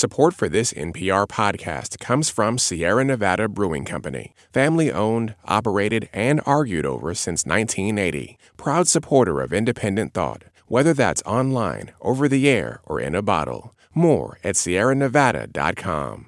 Support 0.00 0.32
for 0.32 0.48
this 0.48 0.72
NPR 0.72 1.28
podcast 1.28 1.98
comes 1.98 2.30
from 2.30 2.56
Sierra 2.56 3.04
Nevada 3.04 3.50
Brewing 3.50 3.84
Company, 3.84 4.32
family 4.50 4.90
owned, 4.90 5.34
operated, 5.44 6.08
and 6.14 6.40
argued 6.46 6.86
over 6.86 7.12
since 7.12 7.44
1980. 7.44 8.38
Proud 8.56 8.88
supporter 8.88 9.42
of 9.42 9.52
independent 9.52 10.14
thought, 10.14 10.44
whether 10.68 10.94
that's 10.94 11.22
online, 11.26 11.90
over 12.00 12.28
the 12.28 12.48
air, 12.48 12.80
or 12.86 12.98
in 12.98 13.14
a 13.14 13.20
bottle. 13.20 13.74
More 13.92 14.38
at 14.42 14.54
sierranevada.com. 14.54 16.26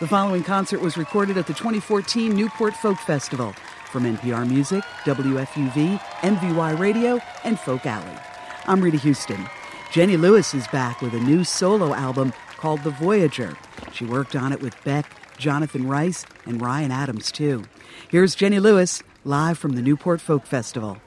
The 0.00 0.08
following 0.08 0.42
concert 0.42 0.80
was 0.80 0.96
recorded 0.96 1.38
at 1.38 1.46
the 1.46 1.54
2014 1.54 2.34
Newport 2.34 2.74
Folk 2.74 2.98
Festival. 2.98 3.54
From 3.92 4.02
NPR 4.02 4.50
Music, 4.50 4.82
WFUV, 5.04 6.00
MVY 6.00 6.78
Radio, 6.80 7.20
and 7.44 7.60
Folk 7.60 7.86
Alley. 7.86 8.18
I'm 8.66 8.80
Rita 8.80 8.98
Houston. 8.98 9.46
Jenny 9.94 10.16
Lewis 10.16 10.54
is 10.54 10.66
back 10.66 11.00
with 11.02 11.14
a 11.14 11.20
new 11.20 11.44
solo 11.44 11.94
album 11.94 12.32
called 12.56 12.82
The 12.82 12.90
Voyager. 12.90 13.56
She 13.92 14.04
worked 14.04 14.34
on 14.34 14.52
it 14.52 14.60
with 14.60 14.74
Beck, 14.82 15.08
Jonathan 15.38 15.86
Rice, 15.86 16.26
and 16.46 16.60
Ryan 16.60 16.90
Adams, 16.90 17.30
too. 17.30 17.62
Here's 18.08 18.34
Jenny 18.34 18.58
Lewis 18.58 19.04
live 19.24 19.56
from 19.56 19.76
the 19.76 19.82
Newport 19.82 20.20
Folk 20.20 20.46
Festival. 20.46 20.98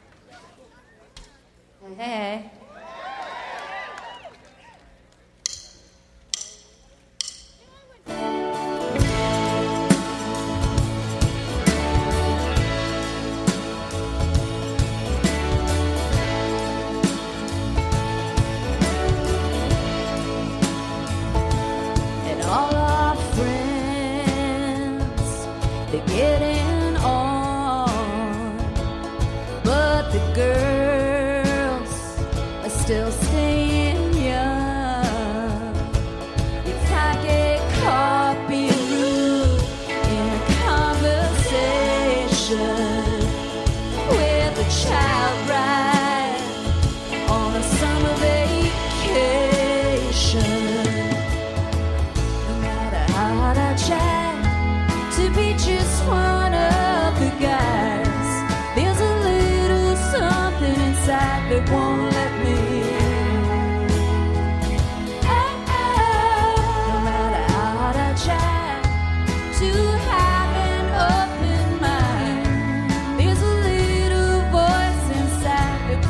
Hey. 1.97 2.49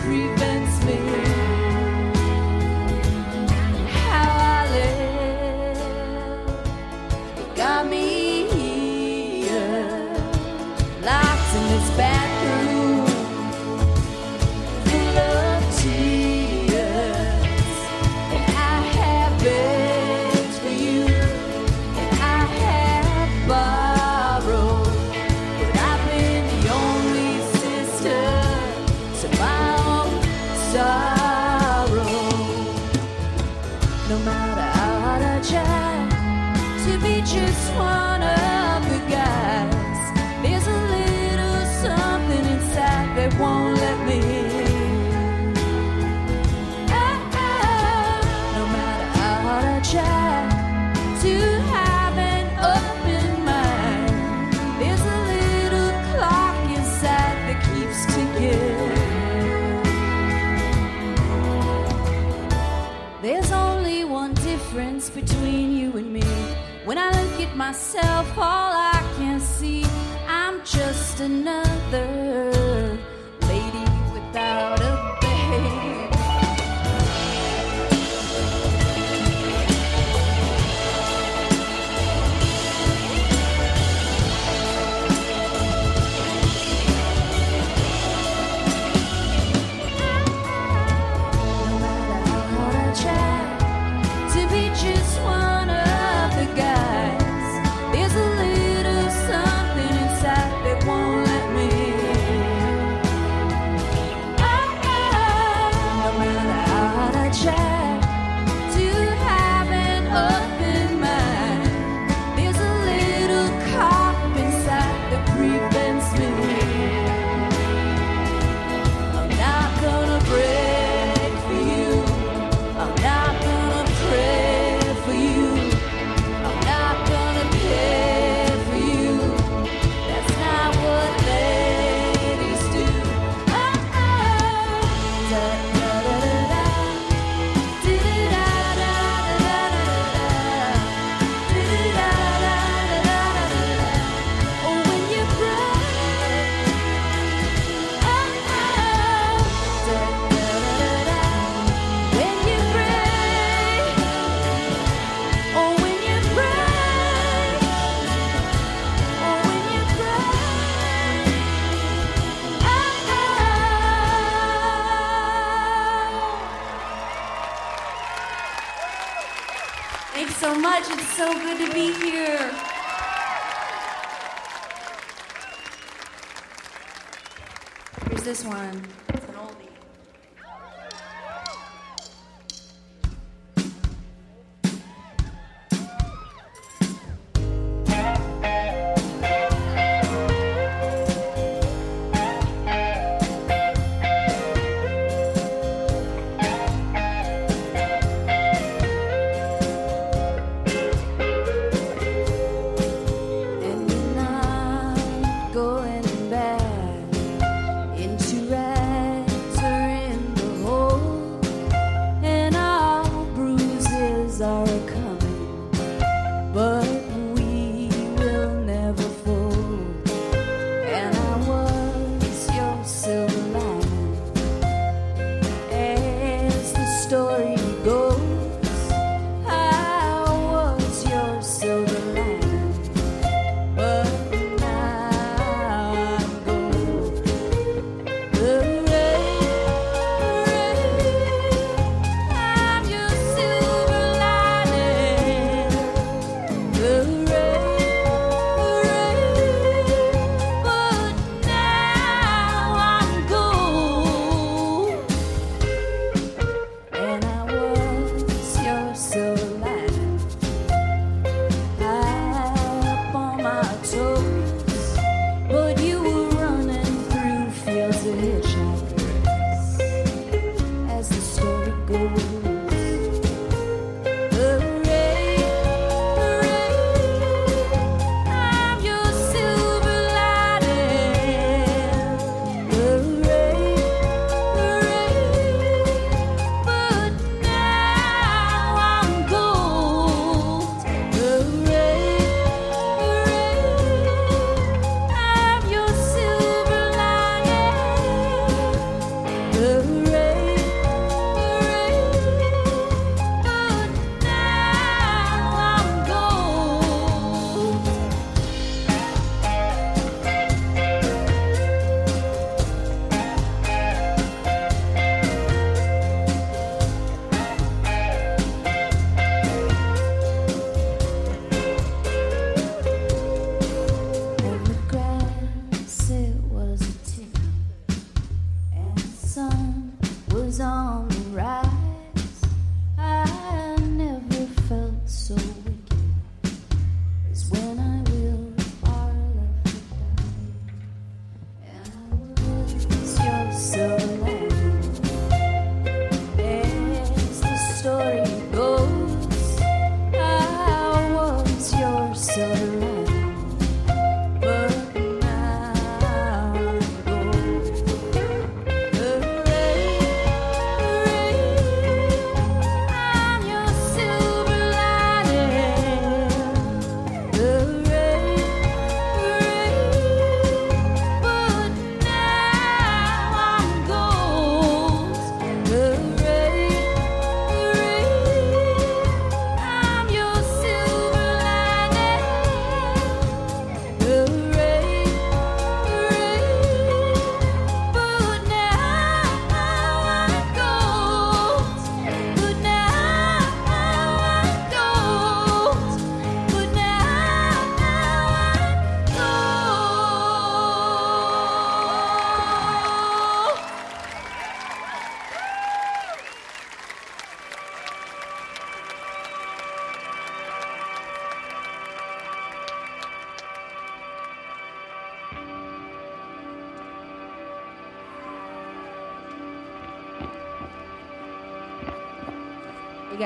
prevent. 0.07 0.46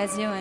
guys 0.01 0.15
doing? 0.15 0.40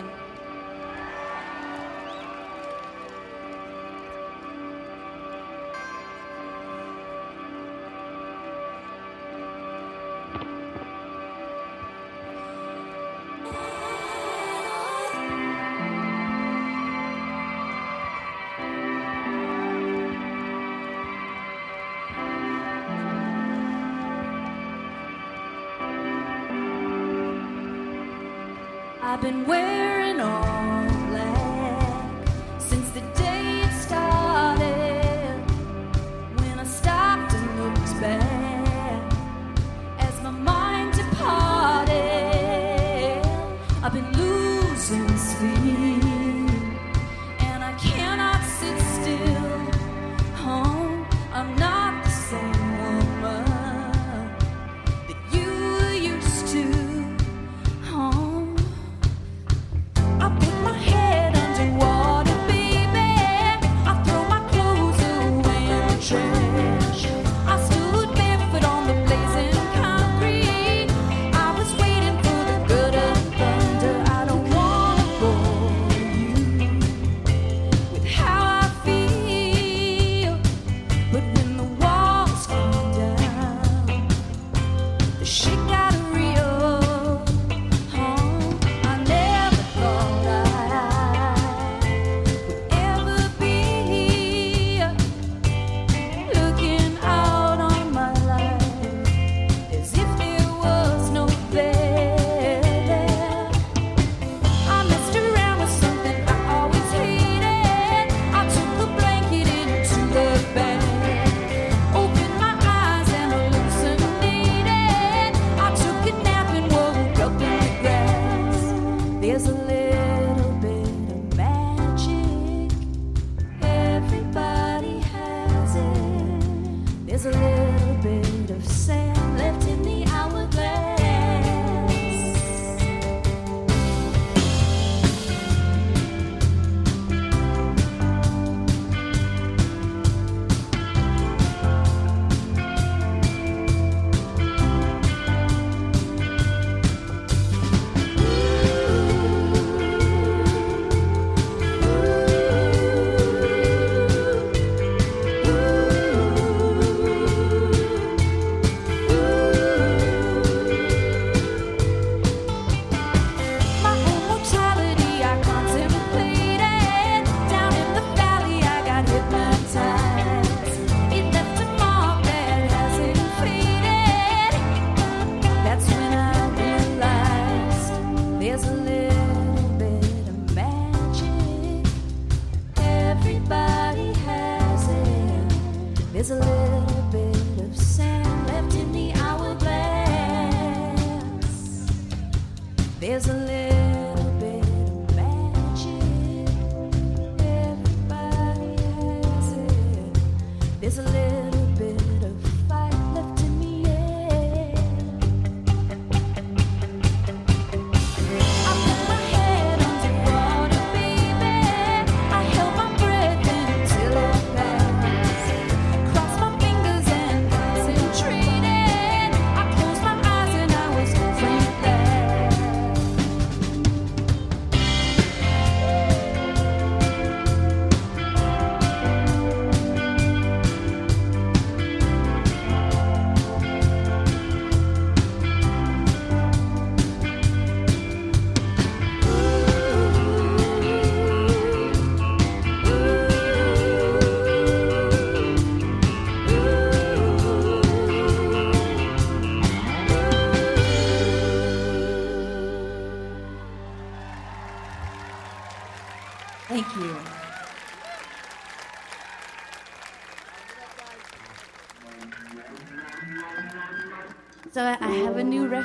and 29.31 29.47
where 29.47 29.70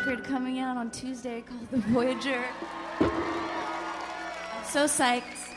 record 0.07 0.25
coming 0.25 0.61
out 0.61 0.77
on 0.77 0.91
Tuesday 0.91 1.41
called 1.41 1.69
The 1.71 1.79
Voyager. 1.79 2.45
I'm 3.01 4.65
so 4.65 4.85
psyched. 4.85 5.53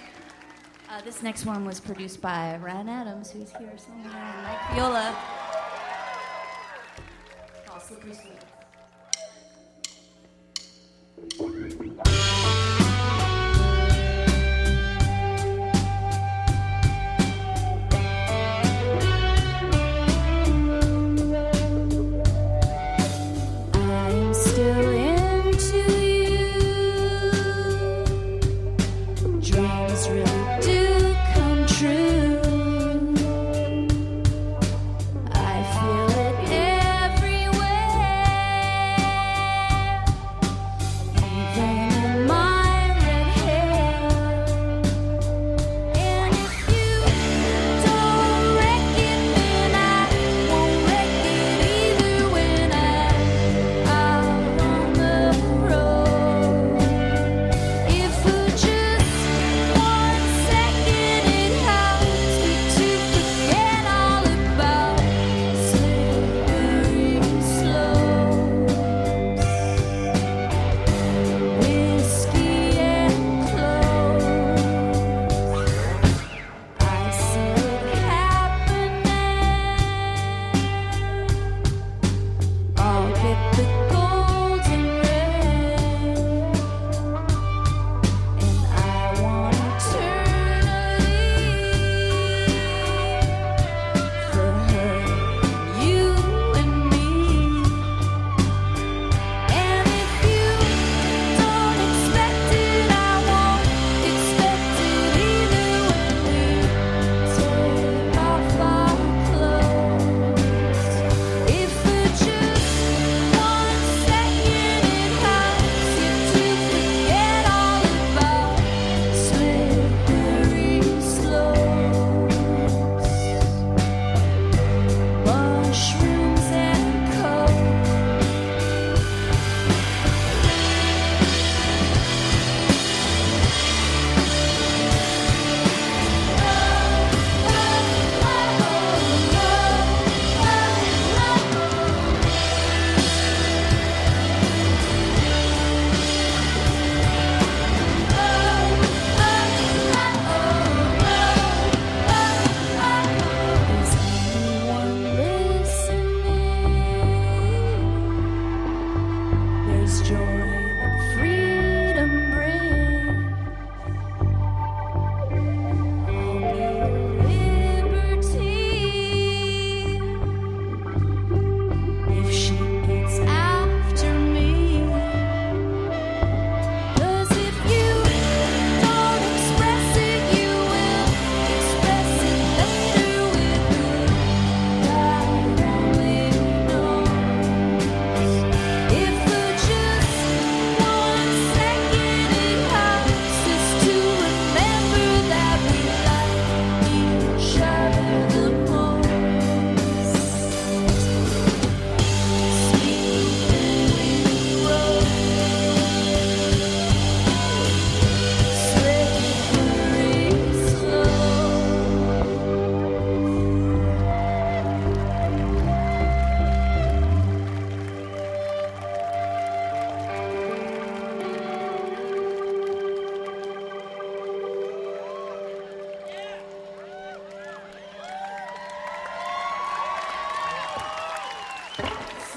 Uh, 0.89 1.01
this 1.01 1.21
next 1.21 1.45
one 1.45 1.65
was 1.65 1.79
produced 1.79 2.19
by 2.19 2.57
Ryan 2.57 2.89
Adams, 2.89 3.29
who's 3.29 3.51
here 3.51 3.71
somewhere, 3.77 4.11
and 4.11 4.43
Mike 4.43 4.71
Viola. 4.71 5.15
Slippery 7.79 8.13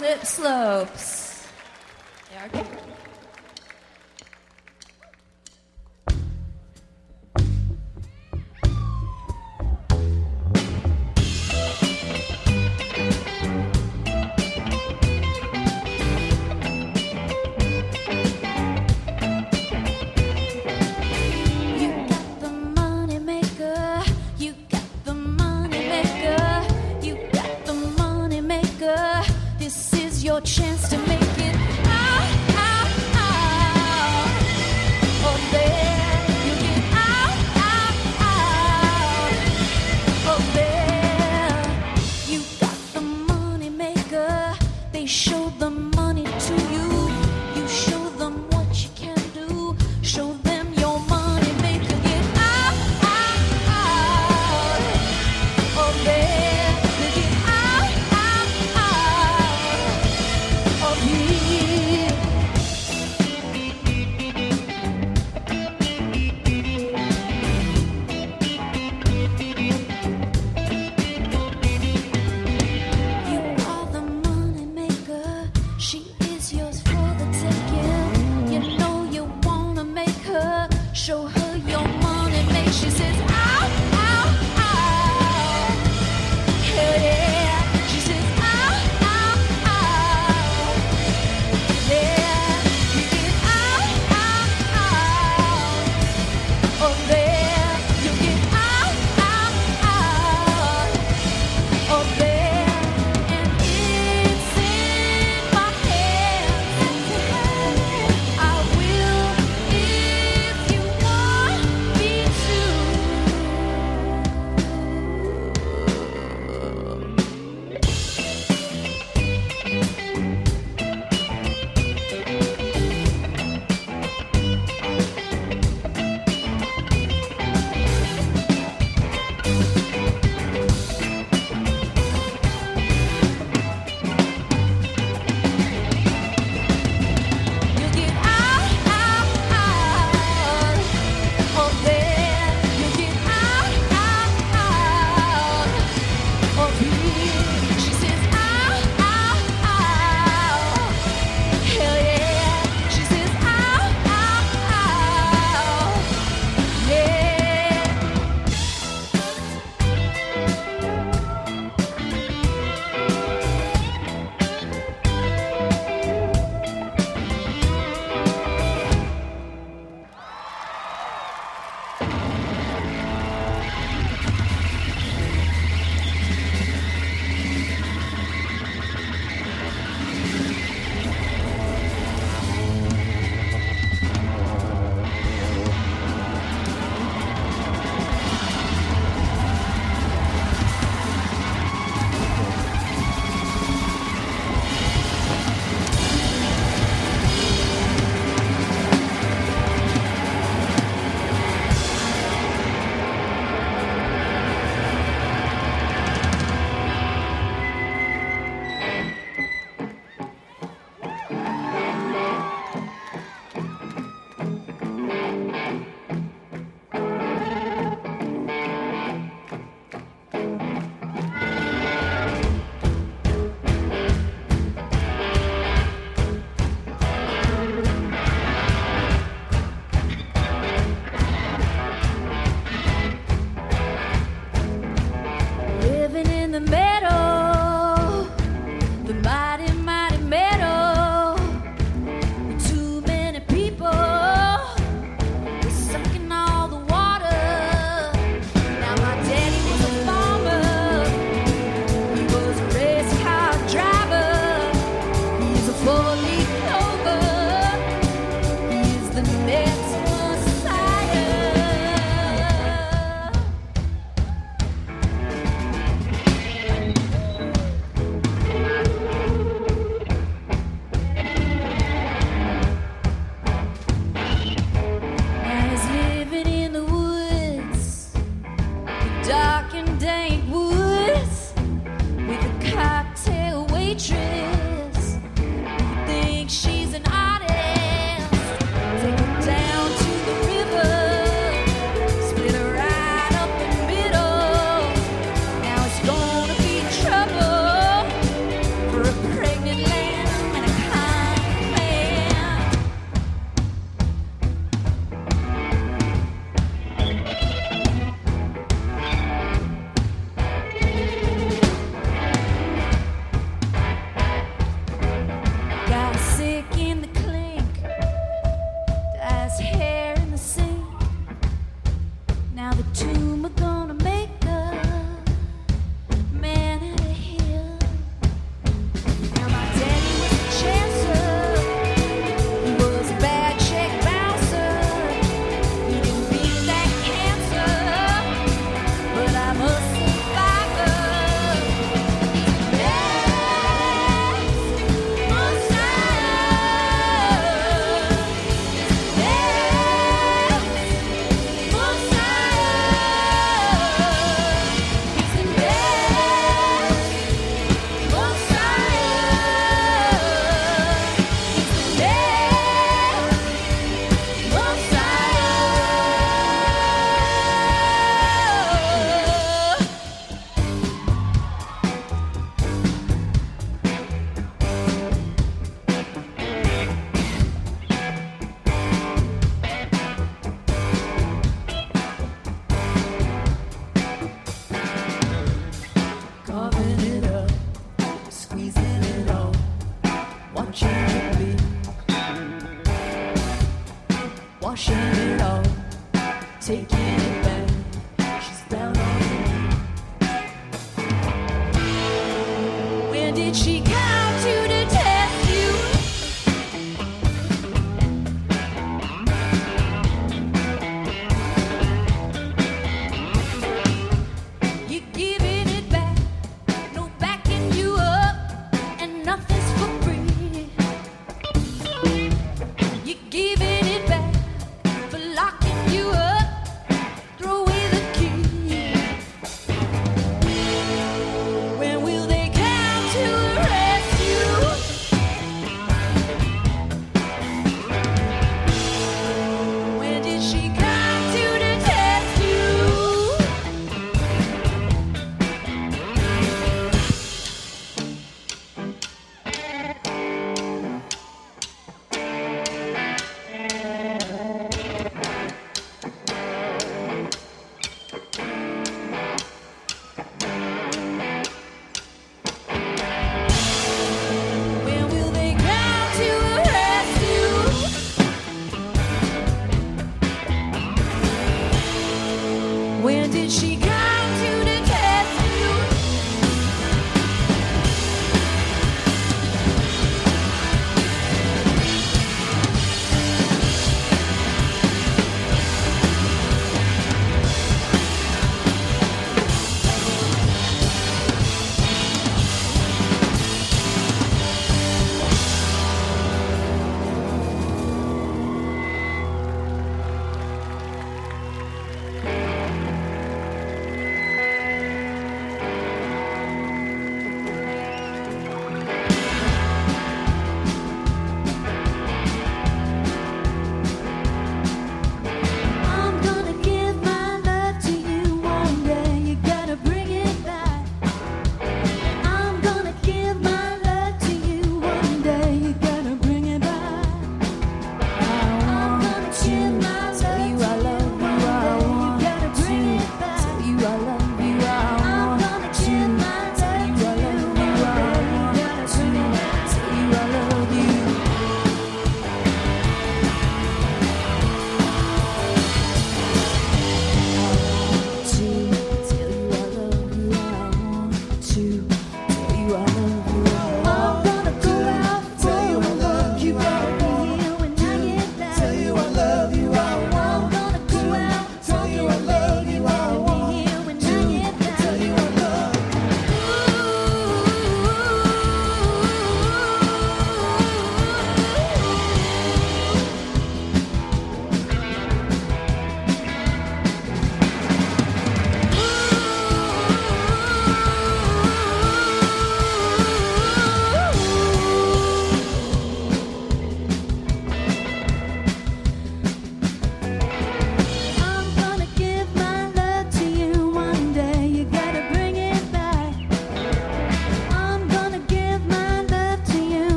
Slip 0.00 0.24
slopes. 0.24 1.46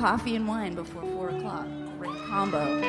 coffee 0.00 0.34
and 0.34 0.48
wine 0.48 0.74
before 0.74 1.02
4 1.02 1.28
o'clock. 1.28 1.66
Great 1.98 2.16
combo. 2.26 2.80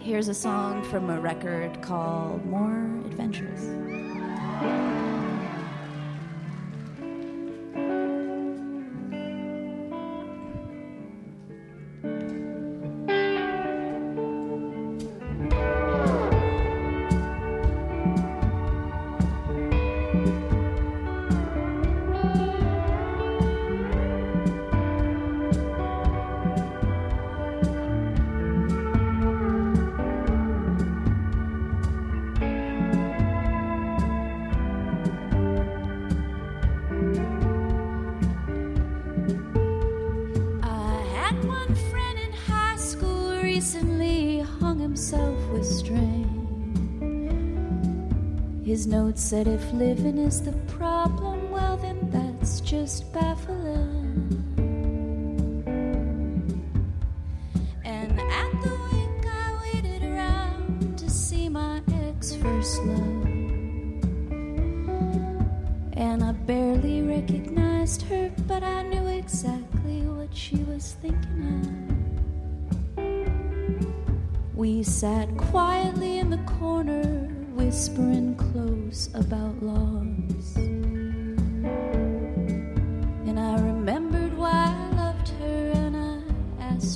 Here's 0.00 0.28
a 0.28 0.34
song 0.34 0.82
from 0.84 1.10
a 1.10 1.20
record 1.20 1.82
called 1.82 2.46
More 2.46 2.86
Adventurous. 3.04 3.66
note 48.90 49.16
said 49.16 49.46
if 49.46 49.72
living 49.72 50.18
is 50.18 50.42
the 50.42 50.52
problem 50.66 51.29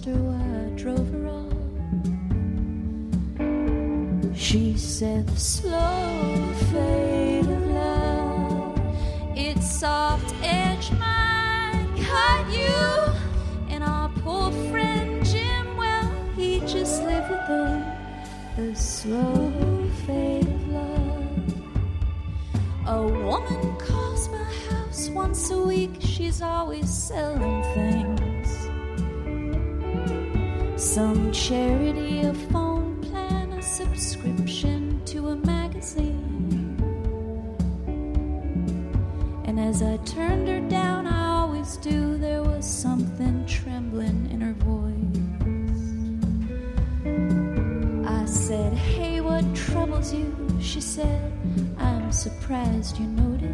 why 0.02 0.66
I 0.66 0.70
drove 0.76 1.08
her 1.12 1.26
on. 1.28 1.54
She 4.34 4.76
said, 4.76 5.26
The 5.28 5.36
slow 5.36 6.52
fade 6.72 7.46
of 7.46 7.66
love, 7.68 8.80
its 9.36 9.78
soft 9.78 10.34
edge 10.42 10.90
might 10.92 11.86
cut 12.02 12.52
you. 12.52 12.74
And 13.68 13.84
our 13.84 14.08
poor 14.08 14.50
friend 14.70 15.24
Jim, 15.24 15.76
well, 15.76 16.10
he 16.36 16.60
just 16.60 17.02
lived 17.04 17.30
with 17.30 17.46
them. 17.46 17.84
The 18.56 18.74
slow 18.74 19.88
fade 20.06 20.48
of 20.48 20.68
love. 20.68 21.54
A 22.86 23.02
woman 23.02 23.76
calls 23.78 24.28
my 24.28 24.44
house 24.68 25.08
once 25.10 25.50
a 25.50 25.58
week, 25.58 25.96
she's 26.00 26.42
always 26.42 26.92
selling 26.92 27.62
things. 27.74 28.13
Some 30.94 31.32
charity, 31.32 32.20
a 32.20 32.32
phone 32.52 33.02
plan, 33.02 33.50
a 33.50 33.60
subscription 33.60 35.04
to 35.06 35.30
a 35.30 35.34
magazine. 35.34 36.76
And 39.44 39.58
as 39.58 39.82
I 39.82 39.96
turned 40.04 40.46
her 40.46 40.60
down, 40.60 41.08
I 41.08 41.40
always 41.40 41.78
do, 41.78 42.16
there 42.16 42.44
was 42.44 42.64
something 42.64 43.44
trembling 43.44 44.30
in 44.30 44.40
her 44.40 44.54
voice. 44.62 45.18
I 48.08 48.24
said, 48.26 48.72
Hey, 48.74 49.20
what 49.20 49.52
troubles 49.52 50.14
you? 50.14 50.32
She 50.60 50.80
said, 50.80 51.32
I'm 51.76 52.12
surprised 52.12 53.00
you 53.00 53.08
noticed. 53.08 53.53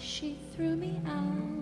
she 0.00 0.36
threw 0.54 0.76
me 0.76 1.00
out. 1.06 1.55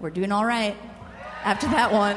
We're 0.00 0.08
doing 0.08 0.32
all 0.32 0.46
right 0.46 0.74
after 1.44 1.66
that 1.68 1.92
one. 1.92 2.16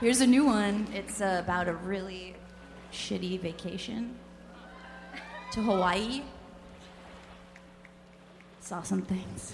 Here's 0.00 0.22
a 0.22 0.26
new 0.26 0.46
one. 0.46 0.86
It's 0.94 1.20
about 1.20 1.68
a 1.68 1.74
really 1.74 2.34
shitty 2.90 3.40
vacation 3.40 4.16
to 5.52 5.60
Hawaii. 5.60 6.22
Saw 8.60 8.80
some 8.80 9.02
things. 9.02 9.52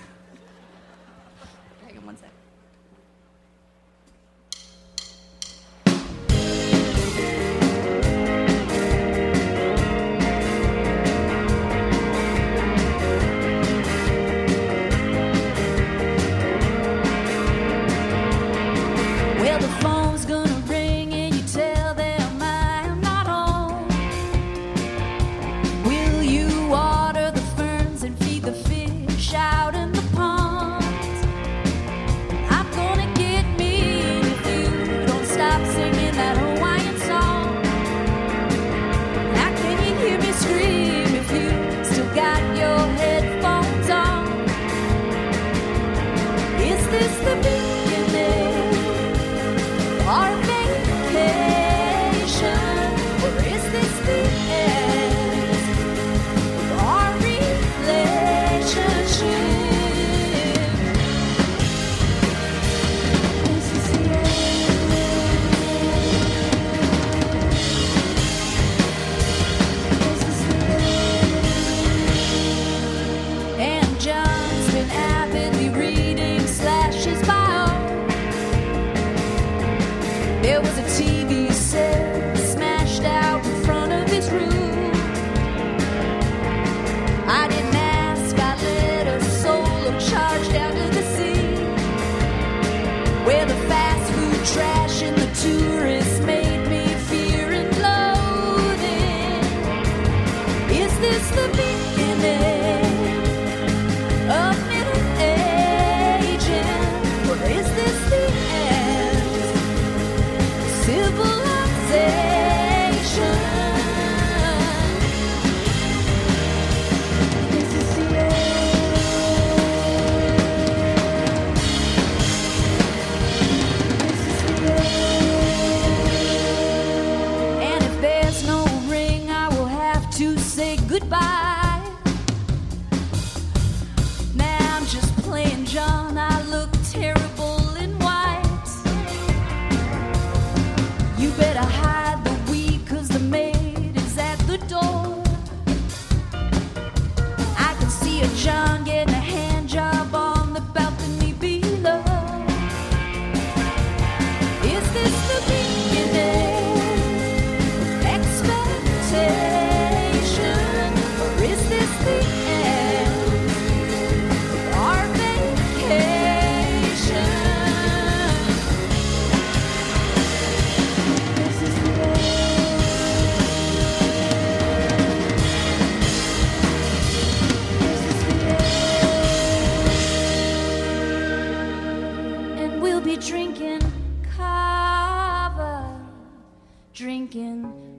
drinking 186.95 187.94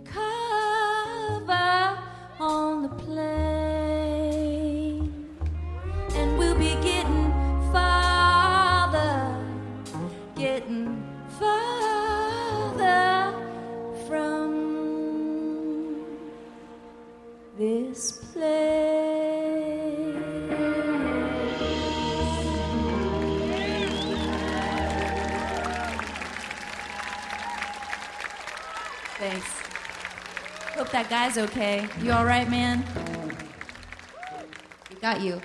that 31.09 31.33
guy's 31.33 31.37
okay. 31.37 31.87
You 32.01 32.11
all 32.13 32.25
right, 32.25 32.49
man? 32.49 32.83
We 34.89 34.95
got 34.99 35.21
you. 35.21 35.39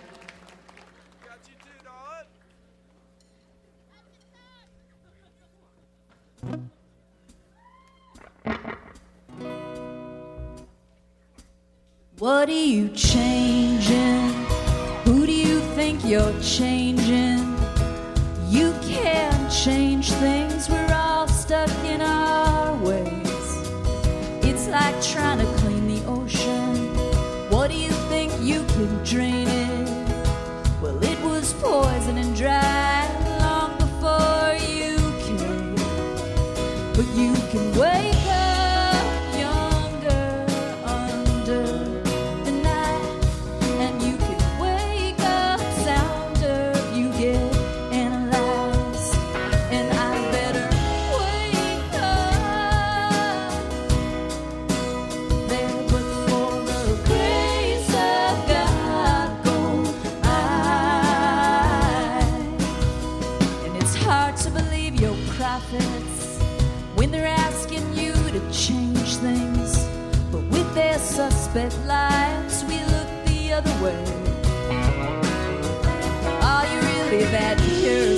that 77.56 77.82
you 77.82 78.09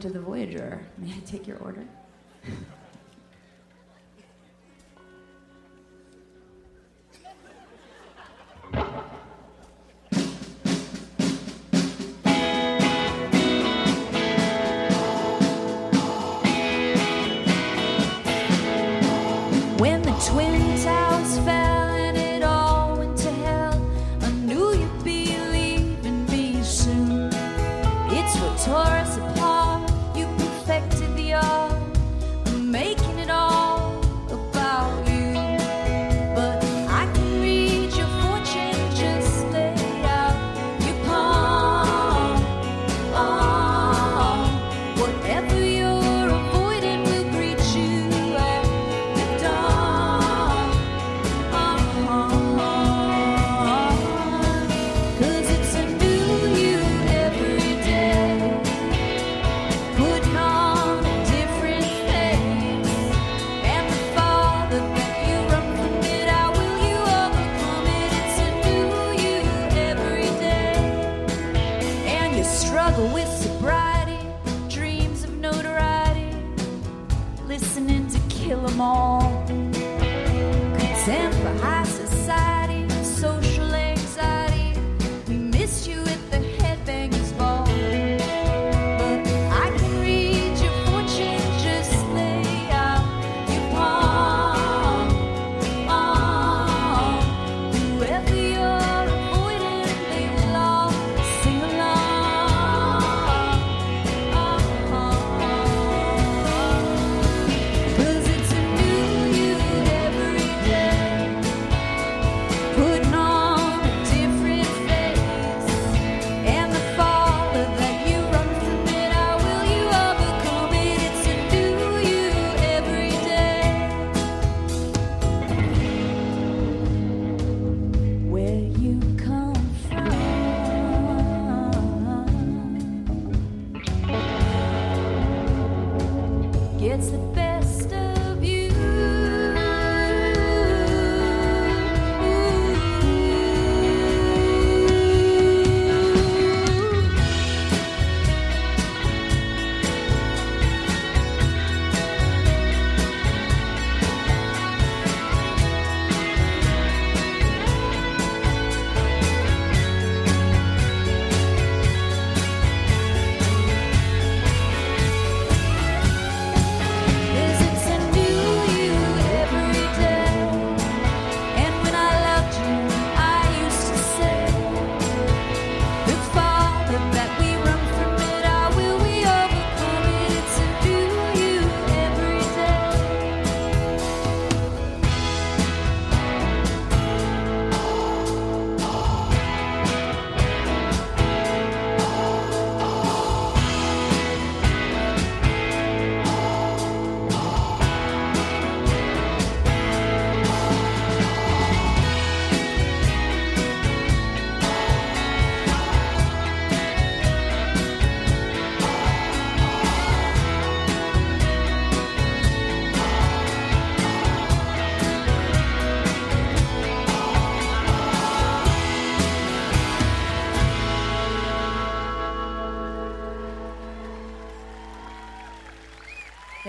to 0.00 0.08
the 0.08 0.20
Voyager. 0.20 0.80
May 0.98 1.12
I 1.12 1.20
take 1.26 1.46
your 1.46 1.58
order? 1.58 1.86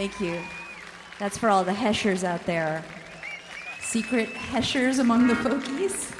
Thank 0.01 0.19
you. 0.19 0.41
That's 1.19 1.37
for 1.37 1.47
all 1.47 1.63
the 1.63 1.73
Heshers 1.73 2.23
out 2.23 2.47
there. 2.47 2.83
Secret 3.81 4.29
Heshers 4.29 4.97
among 4.97 5.27
the 5.27 5.35
folkies. 5.35 6.10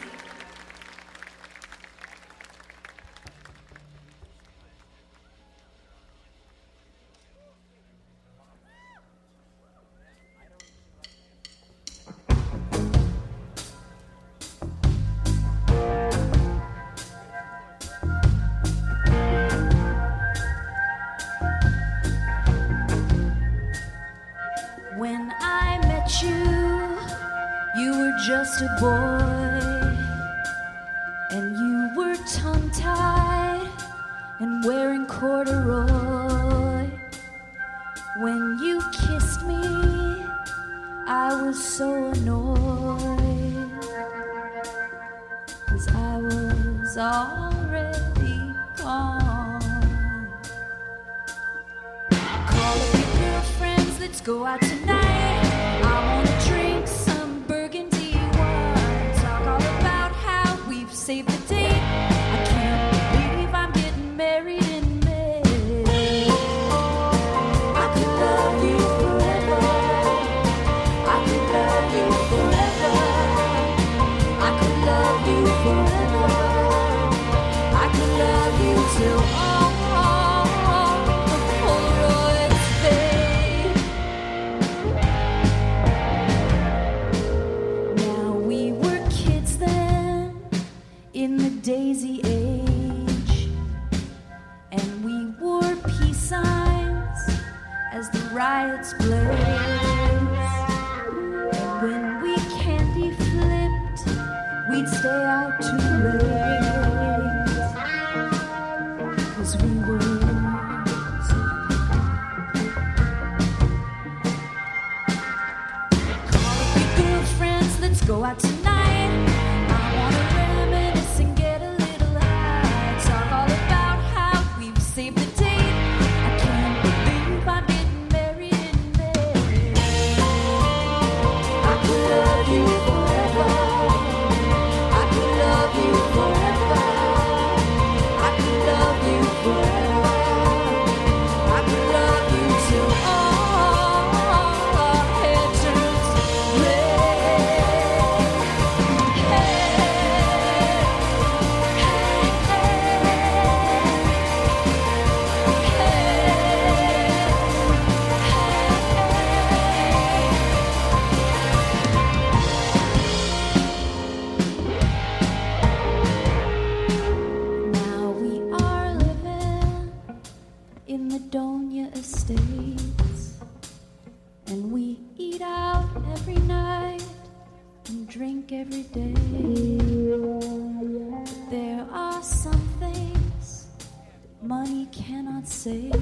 say. 185.61 186.00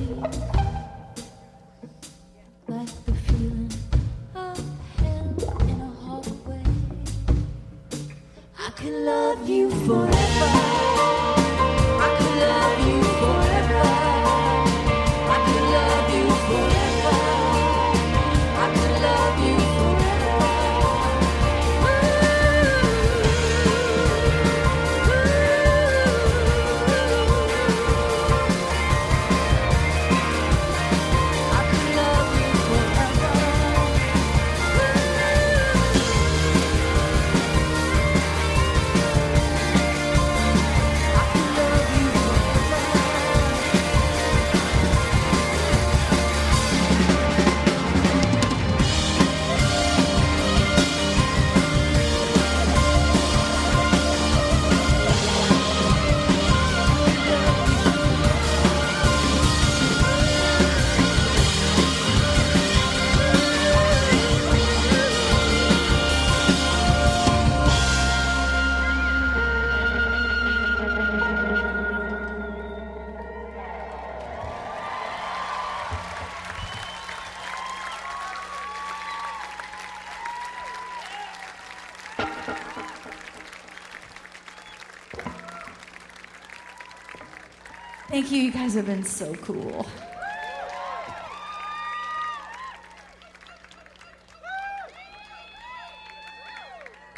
Thank 88.30 88.42
you. 88.44 88.46
You 88.46 88.52
guys 88.52 88.76
have 88.76 88.86
been 88.86 89.04
so 89.04 89.34
cool. 89.38 89.88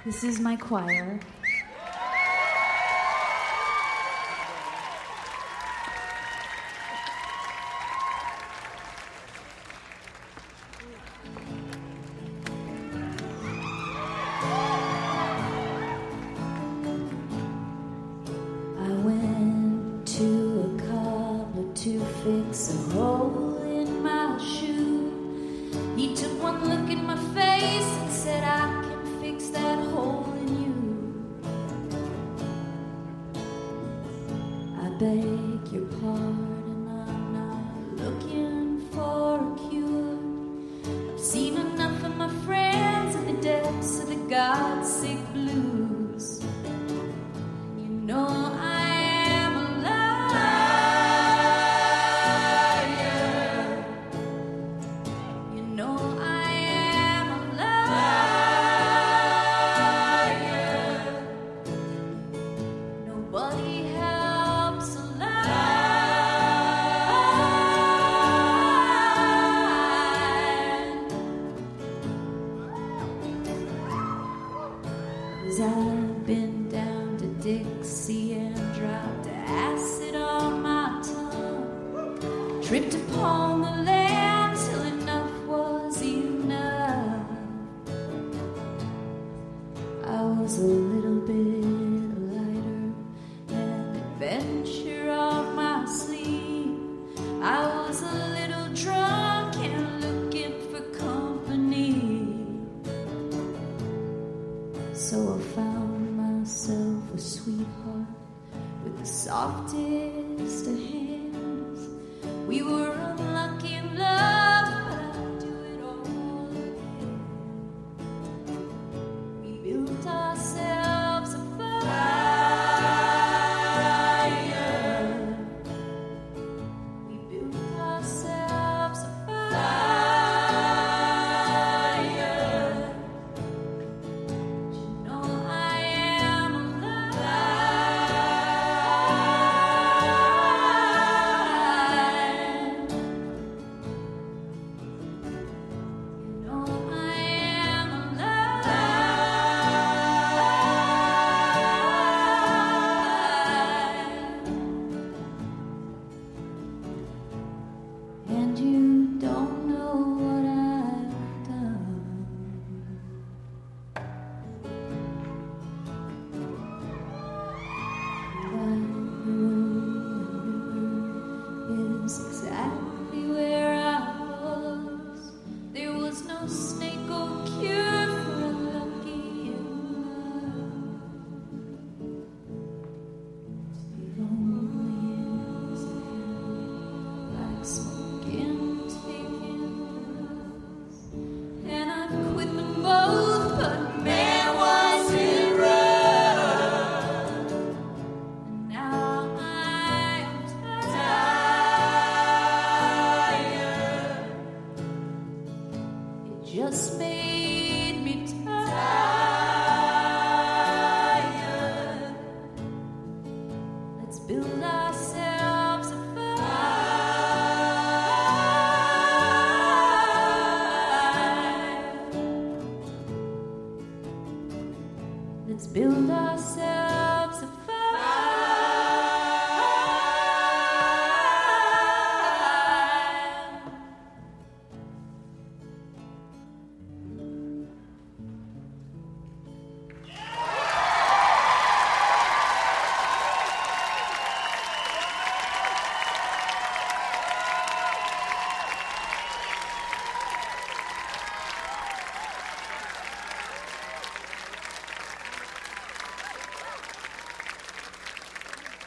This 0.06 0.24
is 0.24 0.40
my 0.40 0.56
choir. 0.56 1.20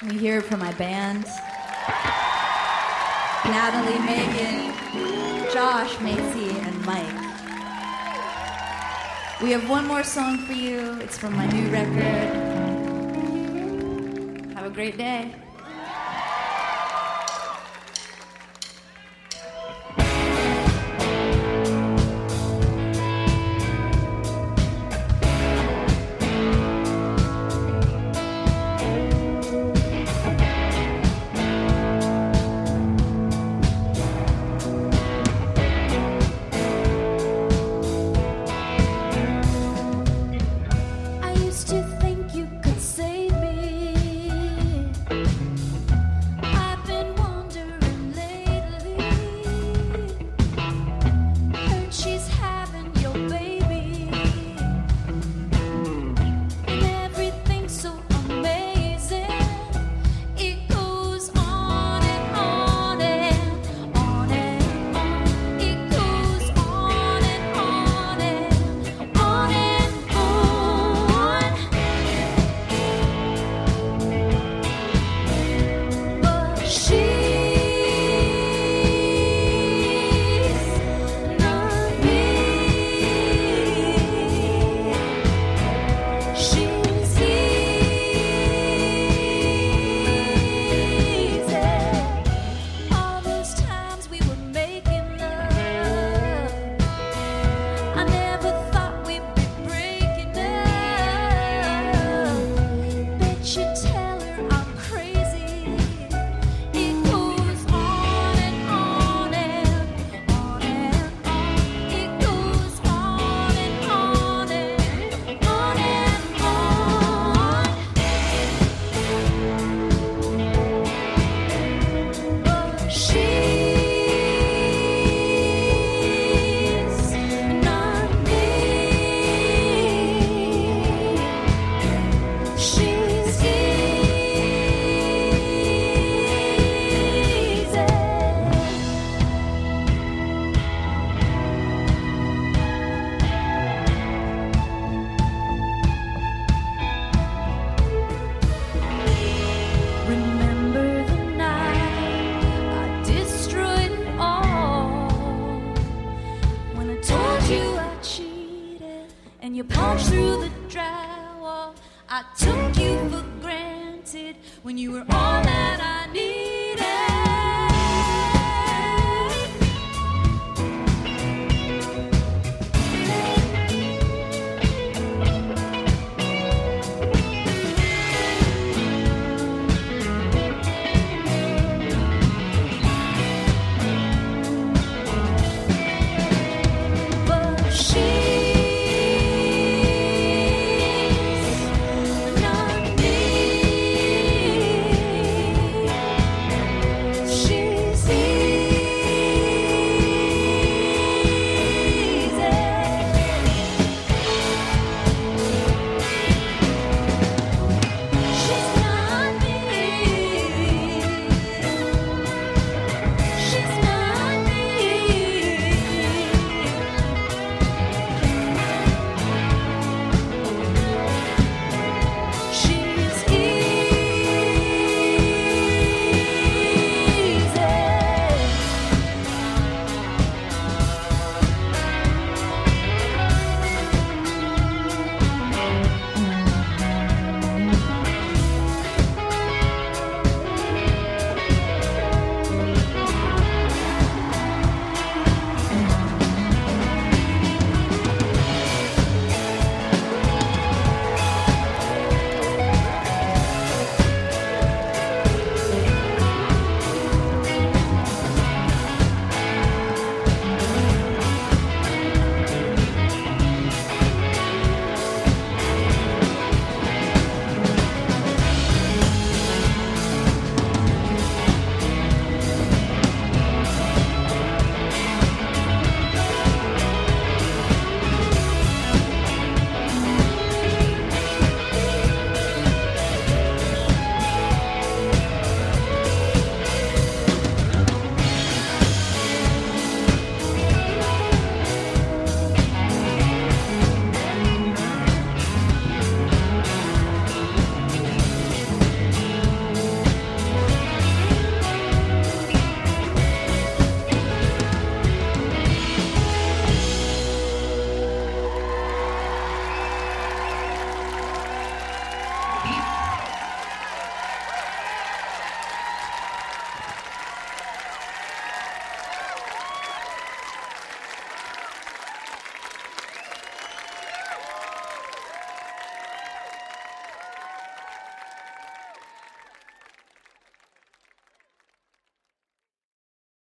Can 0.04 0.12
we 0.12 0.18
hear 0.18 0.36
it 0.40 0.44
for 0.44 0.58
my 0.58 0.70
band? 0.74 1.24
Natalie, 3.46 3.98
Megan, 4.00 5.50
Josh, 5.50 5.98
Macy, 6.00 6.50
and 6.60 6.84
Mike. 6.84 7.06
We 9.40 9.50
have 9.52 9.66
one 9.66 9.86
more 9.86 10.04
song 10.04 10.36
for 10.40 10.52
you. 10.52 10.98
It's 11.00 11.16
from 11.16 11.34
my 11.34 11.46
new 11.46 11.70
record. 11.70 11.96
Have 14.54 14.66
a 14.66 14.70
great 14.74 14.98
day. 14.98 15.34